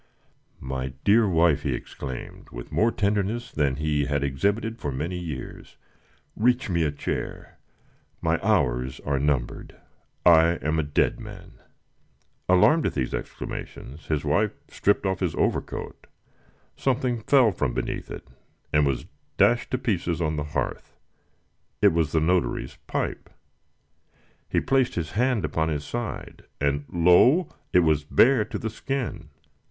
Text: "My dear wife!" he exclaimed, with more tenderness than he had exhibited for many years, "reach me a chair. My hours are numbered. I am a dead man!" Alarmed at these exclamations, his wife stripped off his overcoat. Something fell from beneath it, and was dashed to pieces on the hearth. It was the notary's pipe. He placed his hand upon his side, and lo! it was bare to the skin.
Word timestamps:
"My 0.59 0.93
dear 1.03 1.29
wife!" 1.29 1.61
he 1.61 1.75
exclaimed, 1.75 2.49
with 2.49 2.71
more 2.71 2.91
tenderness 2.91 3.51
than 3.51 3.75
he 3.75 4.05
had 4.05 4.23
exhibited 4.23 4.79
for 4.79 4.91
many 4.91 5.19
years, 5.19 5.77
"reach 6.35 6.71
me 6.71 6.81
a 6.81 6.91
chair. 6.91 7.59
My 8.19 8.39
hours 8.41 8.99
are 9.01 9.19
numbered. 9.19 9.75
I 10.25 10.53
am 10.63 10.79
a 10.79 10.89
dead 10.89 11.19
man!" 11.19 11.59
Alarmed 12.49 12.87
at 12.87 12.95
these 12.95 13.13
exclamations, 13.13 14.07
his 14.07 14.25
wife 14.25 14.53
stripped 14.69 15.05
off 15.05 15.19
his 15.19 15.35
overcoat. 15.35 16.07
Something 16.75 17.19
fell 17.19 17.51
from 17.51 17.75
beneath 17.75 18.09
it, 18.09 18.27
and 18.73 18.87
was 18.87 19.05
dashed 19.37 19.69
to 19.69 19.77
pieces 19.77 20.19
on 20.19 20.35
the 20.35 20.43
hearth. 20.55 20.97
It 21.79 21.93
was 21.93 22.11
the 22.11 22.19
notary's 22.19 22.77
pipe. 22.87 23.29
He 24.49 24.59
placed 24.59 24.95
his 24.95 25.11
hand 25.11 25.45
upon 25.45 25.69
his 25.69 25.83
side, 25.85 26.45
and 26.59 26.85
lo! 26.91 27.49
it 27.71 27.81
was 27.81 28.03
bare 28.03 28.43
to 28.45 28.57
the 28.57 28.71
skin. 28.71 29.29